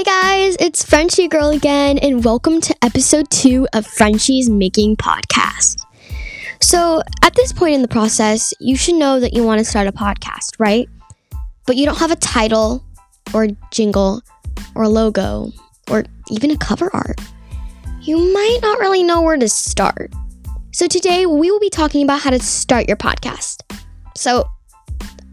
Hey 0.00 0.04
guys, 0.04 0.56
it's 0.58 0.82
Frenchie 0.82 1.28
Girl 1.28 1.50
again, 1.50 1.98
and 1.98 2.24
welcome 2.24 2.62
to 2.62 2.74
episode 2.80 3.28
two 3.28 3.68
of 3.74 3.86
Frenchie's 3.86 4.48
Making 4.48 4.96
Podcast. 4.96 5.84
So, 6.58 7.02
at 7.22 7.34
this 7.34 7.52
point 7.52 7.74
in 7.74 7.82
the 7.82 7.88
process, 7.88 8.54
you 8.60 8.76
should 8.78 8.94
know 8.94 9.20
that 9.20 9.34
you 9.34 9.44
want 9.44 9.58
to 9.58 9.64
start 9.66 9.86
a 9.86 9.92
podcast, 9.92 10.58
right? 10.58 10.88
But 11.66 11.76
you 11.76 11.84
don't 11.84 11.98
have 11.98 12.10
a 12.10 12.16
title, 12.16 12.82
or 13.34 13.48
jingle, 13.72 14.22
or 14.74 14.88
logo, 14.88 15.52
or 15.90 16.04
even 16.30 16.50
a 16.50 16.56
cover 16.56 16.88
art. 16.94 17.20
You 18.00 18.32
might 18.32 18.60
not 18.62 18.78
really 18.78 19.02
know 19.02 19.20
where 19.20 19.36
to 19.36 19.50
start. 19.50 20.14
So, 20.72 20.86
today 20.86 21.26
we 21.26 21.50
will 21.50 21.60
be 21.60 21.68
talking 21.68 22.04
about 22.04 22.22
how 22.22 22.30
to 22.30 22.40
start 22.40 22.88
your 22.88 22.96
podcast. 22.96 23.56
So, 24.16 24.48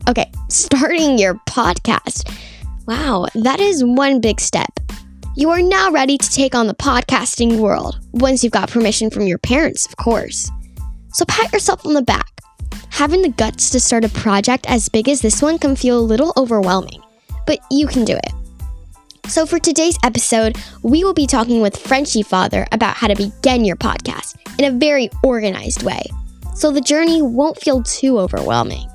okay, 0.10 0.30
starting 0.50 1.18
your 1.18 1.36
podcast. 1.48 2.30
Wow, 2.88 3.26
that 3.36 3.60
is 3.60 3.84
one 3.84 4.22
big 4.22 4.40
step. 4.40 4.80
You 5.36 5.50
are 5.50 5.62
now 5.62 5.92
ready 5.92 6.18
to 6.18 6.30
take 6.30 6.56
on 6.56 6.68
the 6.68 6.74
podcasting 6.74 7.58
world, 7.58 8.00
once 8.14 8.46
you've 8.46 8.54
got 8.54 8.72
permission 8.72 9.10
from 9.10 9.28
your 9.28 9.40
parents, 9.40 9.86
of 9.86 9.98
course. 9.98 10.50
So 11.12 11.26
pat 11.26 11.52
yourself 11.52 11.86
on 11.86 11.96
the 11.96 12.02
back. 12.02 12.32
Having 12.92 13.24
the 13.24 13.30
guts 13.30 13.70
to 13.72 13.82
start 13.82 14.06
a 14.06 14.10
project 14.10 14.66
as 14.70 14.88
big 14.88 15.10
as 15.10 15.20
this 15.20 15.42
one 15.42 15.60
can 15.60 15.76
feel 15.76 16.00
a 16.00 16.10
little 16.12 16.32
overwhelming, 16.38 17.02
but 17.46 17.60
you 17.70 17.88
can 17.88 18.06
do 18.06 18.16
it. 18.16 18.32
So, 19.30 19.46
for 19.46 19.60
today's 19.60 19.98
episode, 20.06 20.56
we 20.82 21.04
will 21.04 21.14
be 21.14 21.28
talking 21.28 21.60
with 21.60 21.76
Frenchie 21.76 22.24
Father 22.24 22.66
about 22.72 22.96
how 22.96 23.08
to 23.08 23.16
begin 23.16 23.66
your 23.66 23.76
podcast 23.76 24.38
in 24.58 24.64
a 24.64 24.78
very 24.78 25.10
organized 25.26 25.84
way, 25.84 26.04
so 26.56 26.72
the 26.72 26.80
journey 26.80 27.22
won't 27.22 27.60
feel 27.60 27.84
too 27.84 28.18
overwhelming. 28.18 28.88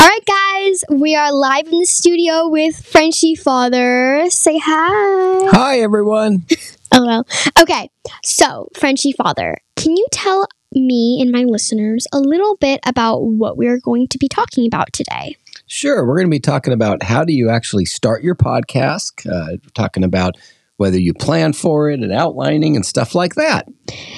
All 0.00 0.06
right, 0.06 0.24
guys, 0.26 0.84
we 0.90 1.16
are 1.16 1.32
live 1.32 1.66
in 1.66 1.80
the 1.80 1.86
studio 1.86 2.48
with 2.48 2.86
Frenchie 2.86 3.34
Father. 3.34 4.26
Say 4.30 4.58
hi. 4.58 5.48
Hi, 5.50 5.80
everyone. 5.80 6.44
Oh, 6.90 7.04
well. 7.04 7.26
Okay, 7.60 7.90
so 8.24 8.70
Frenchie 8.74 9.12
Father, 9.12 9.58
can 9.76 9.94
you 9.94 10.06
tell 10.10 10.48
me 10.72 11.18
and 11.20 11.30
my 11.30 11.42
listeners 11.42 12.06
a 12.14 12.18
little 12.18 12.56
bit 12.56 12.80
about 12.86 13.18
what 13.18 13.58
we're 13.58 13.78
going 13.78 14.08
to 14.08 14.16
be 14.16 14.26
talking 14.26 14.66
about 14.66 14.90
today? 14.94 15.36
Sure. 15.66 16.06
We're 16.06 16.16
going 16.16 16.28
to 16.28 16.30
be 16.30 16.40
talking 16.40 16.72
about 16.72 17.02
how 17.02 17.24
do 17.24 17.34
you 17.34 17.50
actually 17.50 17.84
start 17.84 18.24
your 18.24 18.34
podcast, 18.34 19.30
uh, 19.30 19.58
talking 19.74 20.02
about 20.02 20.38
whether 20.78 20.98
you 20.98 21.12
plan 21.12 21.52
for 21.52 21.90
it 21.90 22.00
and 22.00 22.10
outlining 22.10 22.74
and 22.74 22.86
stuff 22.86 23.14
like 23.14 23.34
that. 23.34 23.68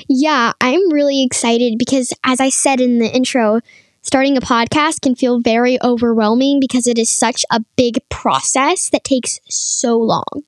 Yeah, 0.08 0.52
I'm 0.60 0.92
really 0.92 1.24
excited 1.24 1.74
because, 1.76 2.12
as 2.22 2.38
I 2.38 2.50
said 2.50 2.80
in 2.80 3.00
the 3.00 3.12
intro, 3.12 3.60
starting 4.02 4.36
a 4.36 4.40
podcast 4.40 5.02
can 5.02 5.14
feel 5.14 5.40
very 5.40 5.80
overwhelming 5.82 6.60
because 6.60 6.86
it 6.86 6.98
is 6.98 7.08
such 7.08 7.44
a 7.50 7.60
big 7.76 7.98
process 8.08 8.90
that 8.90 9.04
takes 9.04 9.40
so 9.48 9.98
long. 9.98 10.42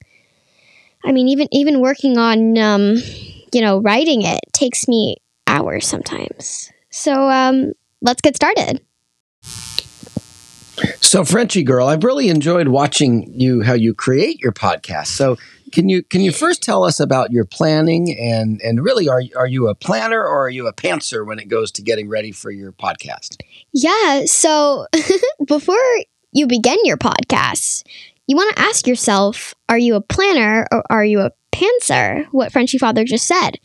I 1.05 1.13
mean, 1.13 1.29
even 1.29 1.49
even 1.53 1.81
working 1.81 2.19
on, 2.19 2.57
um, 2.59 2.97
you 3.53 3.61
know, 3.61 3.79
writing 3.79 4.23
it 4.23 4.41
takes 4.53 4.87
me 4.87 5.17
hours 5.47 5.87
sometimes. 5.87 6.71
So 6.91 7.29
um, 7.29 7.73
let's 8.01 8.21
get 8.21 8.37
started. 8.37 8.81
So, 11.01 11.25
Frenchie 11.25 11.63
girl, 11.63 11.89
I've 11.89 12.05
really 12.05 12.29
enjoyed 12.29 12.69
watching 12.69 13.31
you 13.35 13.61
how 13.63 13.75
you 13.75 13.95
create 13.95 14.41
your 14.41 14.53
podcast. 14.53 15.09
So, 15.09 15.37
can 15.73 15.89
you 15.89 16.03
can 16.03 16.21
you 16.21 16.33
first 16.33 16.63
tell 16.63 16.85
us 16.85 17.01
about 17.01 17.33
your 17.33 17.45
planning 17.45 18.17
and 18.19 18.61
and 18.63 18.83
really 18.83 19.09
are 19.09 19.23
are 19.37 19.47
you 19.47 19.69
a 19.69 19.75
planner 19.75 20.21
or 20.21 20.47
are 20.47 20.51
you 20.51 20.67
a 20.67 20.73
pantser 20.73 21.27
when 21.27 21.39
it 21.39 21.49
goes 21.49 21.73
to 21.73 21.83
getting 21.83 22.09
ready 22.09 22.31
for 22.31 22.51
your 22.51 22.73
podcast? 22.73 23.39
Yeah. 23.73 24.25
So 24.27 24.87
before 25.47 25.77
you 26.33 26.47
begin 26.47 26.79
your 26.85 26.97
podcast, 26.97 27.85
you 28.27 28.37
want 28.37 28.55
to 28.57 28.63
ask 28.63 28.87
yourself: 28.87 29.55
Are 29.69 29.79
you 29.79 29.95
a 29.95 30.01
planner 30.01 30.69
or 30.71 30.85
are 30.91 31.05
you 31.05 31.21
a 31.21 31.33
pantser? 31.53 32.27
What 32.33 32.53
Frenchie 32.53 32.79
Father 32.79 33.05
just 33.05 33.27
said. 33.27 33.59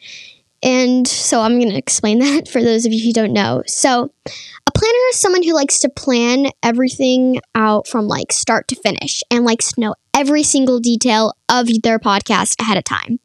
And 0.64 1.08
so 1.08 1.42
I'm 1.42 1.60
going 1.60 1.72
to 1.72 1.78
explain 1.78 2.20
that 2.20 2.48
for 2.48 2.64
those 2.64 2.86
of 2.86 2.94
you 2.94 3.04
who 3.04 3.14
don't 3.14 3.34
know. 3.34 3.64
So, 3.68 4.12
a 4.26 4.72
planner 4.72 5.00
is 5.10 5.20
someone 5.20 5.44
who 5.44 5.54
likes 5.54 5.80
to 5.80 5.90
plan 5.90 6.48
everything 6.62 7.40
out 7.56 7.88
from 7.88 8.08
like 8.08 8.32
start 8.32 8.68
to 8.68 8.76
finish 8.76 9.24
and 9.32 9.46
likes 9.46 9.72
to 9.72 9.82
know 9.82 9.96
every 10.18 10.42
single 10.42 10.80
detail 10.80 11.34
of 11.48 11.68
their 11.84 12.00
podcast 12.00 12.60
ahead 12.60 12.78
of 12.78 12.84
time. 12.84 13.20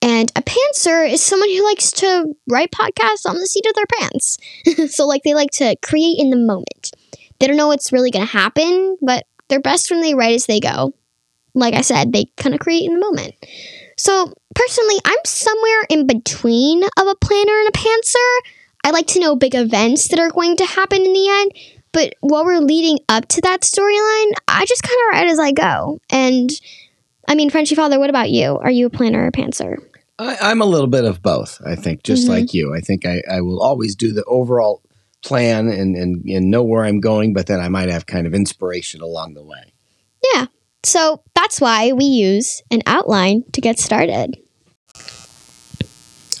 And 0.00 0.32
a 0.34 0.42
pantser 0.42 1.08
is 1.08 1.22
someone 1.22 1.50
who 1.50 1.64
likes 1.64 1.90
to 1.92 2.34
write 2.48 2.70
podcasts 2.70 3.28
on 3.28 3.36
the 3.36 3.46
seat 3.46 3.66
of 3.66 3.74
their 3.74 3.86
pants. 3.98 4.38
so, 4.94 5.06
like, 5.06 5.22
they 5.24 5.34
like 5.34 5.50
to 5.52 5.76
create 5.82 6.18
in 6.18 6.30
the 6.30 6.36
moment. 6.36 6.92
They 7.38 7.46
don't 7.46 7.56
know 7.56 7.68
what's 7.68 7.92
really 7.92 8.10
going 8.10 8.26
to 8.26 8.32
happen, 8.32 8.96
but 9.02 9.26
they're 9.48 9.60
best 9.60 9.90
when 9.90 10.00
they 10.00 10.14
write 10.14 10.34
as 10.34 10.46
they 10.46 10.60
go. 10.60 10.94
Like 11.54 11.74
I 11.74 11.82
said, 11.82 12.12
they 12.12 12.26
kind 12.36 12.54
of 12.54 12.60
create 12.60 12.84
in 12.84 12.94
the 12.94 13.00
moment. 13.00 13.34
So, 13.98 14.32
personally, 14.54 14.96
I'm 15.04 15.18
somewhere 15.24 15.86
in 15.90 16.06
between 16.06 16.82
of 16.82 17.06
a 17.06 17.16
planner 17.16 17.58
and 17.60 17.68
a 17.68 17.72
pantser. 17.72 18.38
I 18.84 18.90
like 18.90 19.06
to 19.08 19.20
know 19.20 19.36
big 19.36 19.54
events 19.54 20.08
that 20.08 20.20
are 20.20 20.30
going 20.30 20.56
to 20.58 20.64
happen 20.64 21.04
in 21.04 21.12
the 21.12 21.28
end, 21.28 21.52
but 21.96 22.12
while 22.20 22.44
we're 22.44 22.60
leading 22.60 22.98
up 23.08 23.26
to 23.26 23.40
that 23.40 23.62
storyline, 23.62 24.30
I 24.46 24.66
just 24.66 24.82
kind 24.82 24.98
of 25.00 25.12
write 25.14 25.28
as 25.28 25.38
I 25.38 25.52
go. 25.52 25.98
And 26.10 26.50
I 27.26 27.34
mean, 27.34 27.48
Frenchie 27.48 27.74
Father, 27.74 27.98
what 27.98 28.10
about 28.10 28.28
you? 28.28 28.58
Are 28.58 28.70
you 28.70 28.84
a 28.84 28.90
planner 28.90 29.22
or 29.22 29.28
a 29.28 29.32
pantser? 29.32 29.78
I, 30.18 30.50
am 30.50 30.60
a 30.60 30.66
little 30.66 30.88
bit 30.88 31.06
of 31.06 31.22
both, 31.22 31.58
I 31.64 31.74
think, 31.74 32.02
just 32.02 32.24
mm-hmm. 32.24 32.32
like 32.32 32.52
you. 32.52 32.74
I 32.74 32.80
think 32.80 33.06
I, 33.06 33.22
I 33.30 33.40
will 33.40 33.62
always 33.62 33.96
do 33.96 34.12
the 34.12 34.24
overall 34.24 34.82
plan 35.24 35.68
and, 35.70 35.96
and, 35.96 36.22
and 36.26 36.50
know 36.50 36.62
where 36.62 36.84
I'm 36.84 37.00
going, 37.00 37.32
but 37.32 37.46
then 37.46 37.60
I 37.60 37.70
might 37.70 37.88
have 37.88 38.04
kind 38.04 38.26
of 38.26 38.34
inspiration 38.34 39.00
along 39.00 39.32
the 39.32 39.42
way. 39.42 39.72
Yeah. 40.34 40.48
So 40.84 41.22
that's 41.34 41.62
why 41.62 41.92
we 41.92 42.04
use 42.04 42.60
an 42.70 42.82
outline 42.84 43.44
to 43.54 43.62
get 43.62 43.78
started. 43.78 44.36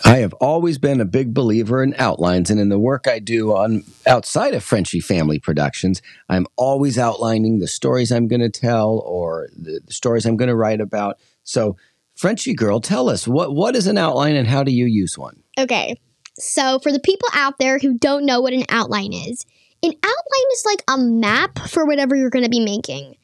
I 0.06 0.18
have 0.18 0.34
always 0.34 0.78
been 0.78 1.00
a 1.00 1.04
big 1.04 1.34
believer 1.34 1.82
in 1.82 1.92
outlines, 1.98 2.48
and 2.48 2.60
in 2.60 2.68
the 2.68 2.78
work 2.78 3.08
I 3.08 3.18
do 3.18 3.50
on 3.56 3.82
outside 4.06 4.54
of 4.54 4.62
Frenchie 4.62 5.00
Family 5.00 5.40
Productions, 5.40 6.00
I'm 6.28 6.46
always 6.54 6.96
outlining 6.96 7.58
the 7.58 7.66
stories 7.66 8.12
I'm 8.12 8.28
going 8.28 8.40
to 8.40 8.48
tell 8.48 9.00
or 9.00 9.48
the, 9.56 9.80
the 9.84 9.92
stories 9.92 10.24
I'm 10.24 10.36
going 10.36 10.48
to 10.48 10.54
write 10.54 10.80
about. 10.80 11.18
So, 11.42 11.76
Frenchie 12.14 12.54
girl, 12.54 12.80
tell 12.80 13.08
us 13.08 13.26
what 13.26 13.52
what 13.52 13.74
is 13.74 13.88
an 13.88 13.98
outline 13.98 14.36
and 14.36 14.46
how 14.46 14.62
do 14.62 14.70
you 14.70 14.86
use 14.86 15.18
one? 15.18 15.42
Okay, 15.58 15.96
so 16.38 16.78
for 16.78 16.92
the 16.92 17.00
people 17.00 17.28
out 17.34 17.58
there 17.58 17.80
who 17.80 17.98
don't 17.98 18.24
know 18.24 18.40
what 18.40 18.52
an 18.52 18.64
outline 18.68 19.12
is, 19.12 19.44
an 19.82 19.90
outline 19.90 20.52
is 20.52 20.64
like 20.64 20.84
a 20.88 20.98
map 20.98 21.58
for 21.68 21.84
whatever 21.84 22.14
you're 22.14 22.30
going 22.30 22.44
to 22.44 22.48
be 22.48 22.64
making. 22.64 23.16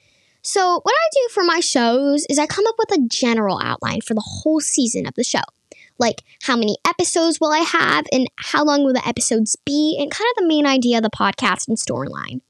So, 0.42 0.80
what 0.82 0.94
I 0.96 1.08
do 1.12 1.28
for 1.32 1.44
my 1.44 1.60
shows 1.60 2.26
is 2.28 2.40
I 2.40 2.46
come 2.46 2.66
up 2.66 2.74
with 2.76 2.98
a 2.98 3.06
general 3.06 3.60
outline 3.62 4.00
for 4.00 4.14
the 4.14 4.40
whole 4.42 4.58
season 4.58 5.06
of 5.06 5.14
the 5.14 5.22
show. 5.22 5.44
Like, 6.02 6.24
how 6.42 6.56
many 6.56 6.78
episodes 6.84 7.38
will 7.40 7.52
I 7.52 7.60
have, 7.60 8.06
and 8.10 8.26
how 8.36 8.64
long 8.64 8.82
will 8.82 8.92
the 8.92 9.06
episodes 9.06 9.54
be, 9.64 9.96
and 10.00 10.10
kind 10.10 10.28
of 10.32 10.42
the 10.42 10.48
main 10.48 10.66
idea 10.66 10.96
of 10.96 11.04
the 11.04 11.10
podcast 11.10 11.68
and 11.68 11.78
storyline. 11.78 12.40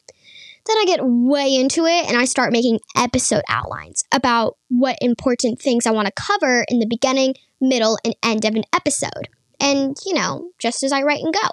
Then 0.64 0.76
I 0.78 0.84
get 0.86 1.00
way 1.02 1.54
into 1.54 1.84
it 1.84 2.08
and 2.08 2.16
I 2.16 2.24
start 2.24 2.52
making 2.52 2.80
episode 2.96 3.42
outlines 3.48 4.04
about 4.10 4.56
what 4.68 4.96
important 5.02 5.60
things 5.60 5.86
I 5.86 5.90
want 5.90 6.06
to 6.06 6.12
cover 6.16 6.64
in 6.66 6.78
the 6.78 6.86
beginning, 6.86 7.34
middle, 7.60 7.98
and 8.04 8.14
end 8.22 8.46
of 8.46 8.54
an 8.54 8.64
episode. 8.74 9.28
And, 9.60 9.98
you 10.06 10.14
know, 10.14 10.50
just 10.58 10.82
as 10.82 10.92
I 10.92 11.02
write 11.02 11.22
and 11.22 11.34
go. 11.34 11.48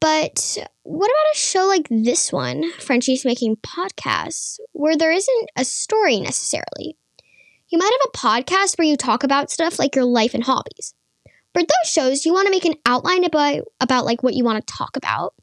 But 0.00 0.56
what 0.82 1.06
about 1.06 1.34
a 1.34 1.38
show 1.38 1.66
like 1.66 1.88
this 1.90 2.32
one, 2.32 2.72
Frenchie's 2.78 3.24
Making 3.24 3.56
Podcasts, 3.56 4.58
where 4.72 4.96
there 4.96 5.12
isn't 5.12 5.50
a 5.56 5.64
story 5.64 6.20
necessarily? 6.20 6.96
You 7.74 7.78
might 7.78 7.90
have 7.90 8.08
a 8.14 8.16
podcast 8.16 8.78
where 8.78 8.86
you 8.86 8.96
talk 8.96 9.24
about 9.24 9.50
stuff 9.50 9.80
like 9.80 9.96
your 9.96 10.04
life 10.04 10.32
and 10.32 10.44
hobbies. 10.44 10.94
For 11.52 11.60
those 11.60 11.92
shows, 11.92 12.24
you 12.24 12.32
want 12.32 12.46
to 12.46 12.52
make 12.52 12.64
an 12.64 12.76
outline 12.86 13.24
about, 13.24 13.64
about 13.80 14.04
like 14.04 14.22
what 14.22 14.34
you 14.34 14.44
want 14.44 14.64
to 14.64 14.74
talk 14.74 14.96
about. 14.96 15.34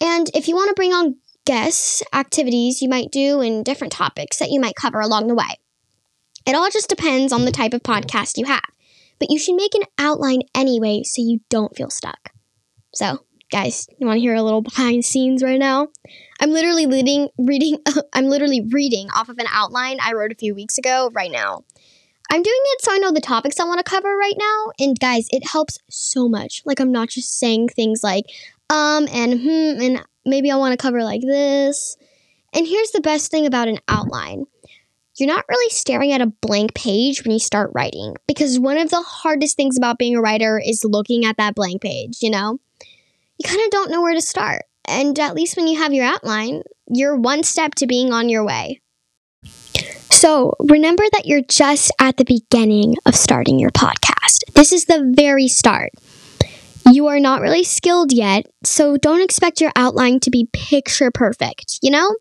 And 0.00 0.30
if 0.32 0.46
you 0.46 0.54
want 0.54 0.68
to 0.68 0.76
bring 0.76 0.92
on 0.92 1.16
guests, 1.44 2.04
activities 2.12 2.82
you 2.82 2.88
might 2.88 3.10
do, 3.10 3.40
and 3.40 3.64
different 3.64 3.92
topics 3.92 4.38
that 4.38 4.52
you 4.52 4.60
might 4.60 4.76
cover 4.76 5.00
along 5.00 5.26
the 5.26 5.34
way. 5.34 5.58
It 6.46 6.54
all 6.54 6.70
just 6.70 6.88
depends 6.88 7.32
on 7.32 7.44
the 7.44 7.50
type 7.50 7.74
of 7.74 7.82
podcast 7.82 8.38
you 8.38 8.44
have. 8.44 8.62
But 9.18 9.32
you 9.32 9.36
should 9.36 9.56
make 9.56 9.74
an 9.74 9.88
outline 9.98 10.42
anyway 10.54 11.02
so 11.02 11.20
you 11.20 11.40
don't 11.50 11.74
feel 11.74 11.90
stuck. 11.90 12.30
So, 12.94 13.25
guys, 13.50 13.86
you 13.98 14.06
want 14.06 14.16
to 14.16 14.20
hear 14.20 14.34
a 14.34 14.42
little 14.42 14.62
behind 14.62 15.04
scenes 15.04 15.42
right 15.42 15.58
now? 15.58 15.88
I'm 16.40 16.50
literally 16.50 16.86
reading, 16.86 17.28
reading, 17.38 17.78
I'm 18.12 18.26
literally 18.26 18.66
reading 18.70 19.08
off 19.14 19.28
of 19.28 19.38
an 19.38 19.46
outline 19.50 19.98
I 20.00 20.12
wrote 20.12 20.32
a 20.32 20.36
few 20.36 20.54
weeks 20.54 20.78
ago 20.78 21.10
right 21.14 21.30
now. 21.30 21.64
I'm 22.30 22.42
doing 22.42 22.60
it 22.64 22.82
so 22.82 22.92
I 22.92 22.98
know 22.98 23.12
the 23.12 23.20
topics 23.20 23.60
I 23.60 23.64
want 23.64 23.78
to 23.78 23.88
cover 23.88 24.16
right 24.16 24.34
now, 24.36 24.72
and 24.80 24.98
guys, 24.98 25.28
it 25.30 25.48
helps 25.48 25.78
so 25.88 26.28
much. 26.28 26.62
Like 26.64 26.80
I'm 26.80 26.90
not 26.90 27.08
just 27.08 27.38
saying 27.38 27.68
things 27.68 28.02
like 28.02 28.24
um 28.68 29.06
and 29.12 29.40
hmm 29.40 29.80
and 29.80 30.04
maybe 30.24 30.50
I 30.50 30.56
want 30.56 30.72
to 30.72 30.82
cover 30.82 31.04
like 31.04 31.20
this. 31.20 31.96
And 32.52 32.66
here's 32.66 32.90
the 32.90 33.00
best 33.00 33.30
thing 33.30 33.46
about 33.46 33.68
an 33.68 33.78
outline. 33.86 34.46
You're 35.16 35.28
not 35.28 35.44
really 35.48 35.70
staring 35.70 36.12
at 36.12 36.20
a 36.20 36.26
blank 36.26 36.74
page 36.74 37.22
when 37.22 37.32
you 37.32 37.38
start 37.38 37.70
writing 37.74 38.16
because 38.26 38.58
one 38.58 38.76
of 38.76 38.90
the 38.90 39.02
hardest 39.02 39.56
things 39.56 39.78
about 39.78 39.98
being 39.98 40.16
a 40.16 40.20
writer 40.20 40.60
is 40.62 40.84
looking 40.84 41.24
at 41.24 41.36
that 41.38 41.54
blank 41.54 41.80
page, 41.80 42.18
you 42.22 42.30
know? 42.30 42.58
You 43.38 43.48
kind 43.48 43.62
of 43.62 43.70
don't 43.70 43.90
know 43.90 44.02
where 44.02 44.14
to 44.14 44.20
start. 44.20 44.62
And 44.86 45.18
at 45.18 45.34
least 45.34 45.56
when 45.56 45.66
you 45.66 45.78
have 45.78 45.92
your 45.92 46.04
outline, 46.04 46.62
you're 46.88 47.16
one 47.16 47.42
step 47.42 47.74
to 47.76 47.86
being 47.86 48.12
on 48.12 48.28
your 48.28 48.44
way. 48.44 48.80
So 50.10 50.54
remember 50.60 51.04
that 51.12 51.26
you're 51.26 51.42
just 51.42 51.92
at 52.00 52.16
the 52.16 52.24
beginning 52.24 52.94
of 53.04 53.14
starting 53.14 53.58
your 53.58 53.70
podcast. 53.70 54.40
This 54.54 54.72
is 54.72 54.86
the 54.86 55.12
very 55.14 55.48
start. 55.48 55.90
You 56.90 57.08
are 57.08 57.20
not 57.20 57.40
really 57.40 57.64
skilled 57.64 58.12
yet, 58.12 58.46
so 58.64 58.96
don't 58.96 59.20
expect 59.20 59.60
your 59.60 59.72
outline 59.76 60.20
to 60.20 60.30
be 60.30 60.48
picture 60.52 61.10
perfect, 61.10 61.80
you 61.82 61.90
know? 61.90 62.14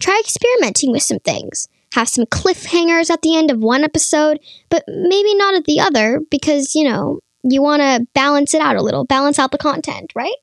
Try 0.00 0.18
experimenting 0.18 0.92
with 0.92 1.02
some 1.02 1.18
things. 1.20 1.68
Have 1.92 2.08
some 2.08 2.24
cliffhangers 2.26 3.10
at 3.10 3.22
the 3.22 3.36
end 3.36 3.50
of 3.50 3.58
one 3.58 3.84
episode, 3.84 4.40
but 4.70 4.84
maybe 4.88 5.34
not 5.34 5.54
at 5.54 5.64
the 5.64 5.80
other 5.80 6.20
because, 6.30 6.74
you 6.74 6.88
know, 6.88 7.20
you 7.42 7.62
want 7.62 7.82
to 7.82 8.06
balance 8.14 8.54
it 8.54 8.60
out 8.60 8.76
a 8.76 8.82
little, 8.82 9.04
balance 9.04 9.38
out 9.38 9.52
the 9.52 9.58
content, 9.58 10.12
right? 10.14 10.34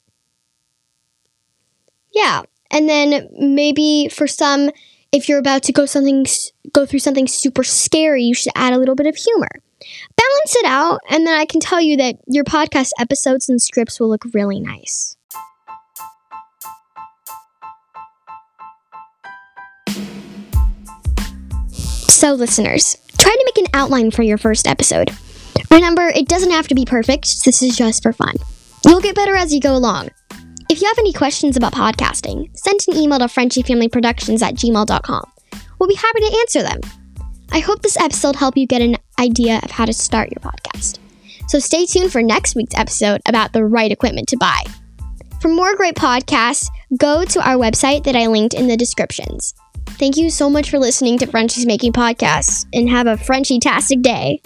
Yeah. 2.16 2.44
And 2.72 2.90
then 2.90 3.30
maybe 3.38 4.10
for 4.10 4.26
some, 4.26 4.72
if 5.12 5.30
you're 5.30 5.40
about 5.40 5.64
to 5.64 5.74
go 5.74 5.86
something 5.86 6.26
go 6.74 6.86
through 6.86 7.00
something 7.00 7.28
super 7.28 7.64
scary, 7.64 8.24
you 8.24 8.34
should 8.34 8.54
add 8.56 8.74
a 8.74 8.80
little 8.80 8.96
bit 8.96 9.06
of 9.06 9.16
humor. 9.16 9.50
Balance 10.18 10.56
it 10.56 10.66
out, 10.66 11.02
and 11.10 11.28
then 11.28 11.38
I 11.38 11.46
can 11.46 11.60
tell 11.60 11.80
you 11.80 11.96
that 11.98 12.16
your 12.28 12.44
podcast 12.44 12.90
episodes 13.00 13.50
and 13.50 13.62
scripts 13.62 14.00
will 14.00 14.10
look 14.10 14.26
really 14.34 14.60
nice. 14.60 15.16
So, 22.08 22.34
listeners, 22.34 22.98
try 23.20 23.32
to 23.32 23.44
make 23.46 23.58
an 23.58 23.72
outline 23.74 24.10
for 24.10 24.24
your 24.24 24.38
first 24.38 24.68
episode. 24.68 25.12
Remember, 25.70 26.08
it 26.08 26.28
doesn't 26.28 26.52
have 26.52 26.68
to 26.70 26.76
be 26.76 26.86
perfect, 26.86 27.44
this 27.46 27.62
is 27.62 27.76
just 27.76 28.02
for 28.02 28.14
fun. 28.14 28.36
You'll 28.86 29.02
get 29.02 29.16
better 29.16 29.36
as 29.36 29.54
you 29.54 29.60
go 29.60 29.76
along. 29.76 30.10
If 30.68 30.82
you 30.82 30.88
have 30.88 30.98
any 30.98 31.14
questions 31.14 31.56
about 31.56 31.74
podcasting, 31.74 32.50
send 32.58 32.80
an 32.88 32.98
email 32.98 33.20
to 33.20 33.26
FrenchieFamilyProductions 33.26 34.42
at 34.42 34.56
gmail.com. 34.56 35.32
We'll 35.78 35.90
be 35.90 35.96
happy 35.96 36.20
to 36.22 36.38
answer 36.40 36.64
them. 36.64 36.80
I 37.52 37.60
hope 37.60 37.82
this 37.82 37.98
episode 37.98 38.36
helped 38.36 38.58
you 38.58 38.66
get 38.66 38.82
an 38.82 38.98
idea 39.20 39.60
of 39.62 39.70
how 39.70 39.86
to 39.86 39.94
start 39.94 40.32
your 40.32 40.42
podcast. 40.42 40.98
So 41.48 41.60
stay 41.60 41.86
tuned 41.86 42.12
for 42.12 42.24
next 42.24 42.56
week's 42.56 42.74
episode 42.74 43.22
about 43.28 43.54
the 43.54 43.64
right 43.64 43.92
equipment 43.92 44.28
to 44.30 44.38
buy. 44.38 44.64
For 45.40 45.50
more 45.50 45.76
great 45.76 45.96
podcasts, 45.96 46.68
go 46.98 47.24
to 47.24 47.48
our 47.48 47.58
website 47.58 48.04
that 48.06 48.16
I 48.16 48.26
linked 48.26 48.56
in 48.56 48.68
the 48.68 48.76
descriptions. 48.76 49.54
Thank 49.86 50.18
you 50.18 50.32
so 50.32 50.50
much 50.50 50.72
for 50.72 50.80
listening 50.80 51.20
to 51.20 51.28
Frenchie's 51.28 51.68
Making 51.68 51.94
Podcasts 51.94 52.66
and 52.74 52.90
have 52.90 53.06
a 53.06 53.18
Frenchie-tastic 53.18 54.02
day. 54.02 54.42